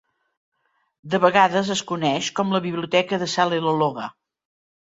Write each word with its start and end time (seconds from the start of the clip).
De 1.15 1.19
vegades 1.25 1.69
es 1.75 1.83
coneix 1.93 2.31
com 2.39 2.57
la 2.57 2.63
Biblioteca 2.65 3.23
de 3.25 3.31
Salelologa. 3.37 4.09